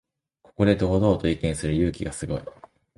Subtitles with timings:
[0.41, 2.41] ここで堂々と意見する勇気がすごい